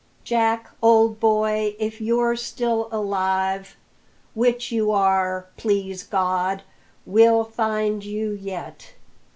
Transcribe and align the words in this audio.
Jack, 0.23 0.71
old 0.81 1.19
boy, 1.19 1.75
if 1.77 2.01
you're 2.01 2.35
still 2.35 2.89
alive 2.91 3.77
which 4.33 4.71
you 4.71 4.89
are, 4.91 5.45
please 5.57 6.01
God! 6.01 6.63
we'll 7.05 7.43
find 7.43 8.03
you 8.03 8.31
yet!" 8.31 8.95